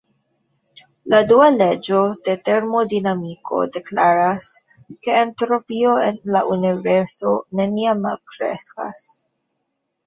La 1.13 1.17
dua 1.31 1.49
leĝo 1.57 1.99
de 2.29 2.35
termodinamiko 2.49 3.59
deklaras, 3.77 4.49
ke 5.05 5.15
entropio 5.21 5.95
en 6.09 6.19
la 6.37 6.43
Universo 6.57 7.37
neniam 7.63 8.05
malkreskas. 8.11 9.09